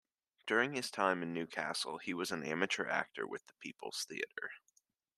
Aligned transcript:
During 0.47 0.73
his 0.73 0.89
time 0.89 1.21
in 1.21 1.31
Newcastle 1.31 1.99
he 1.99 2.11
was 2.11 2.31
an 2.31 2.41
amateur 2.43 2.87
actor 2.89 3.27
with 3.27 3.45
the 3.45 3.53
People's 3.61 4.03
Theatre. 4.03 4.49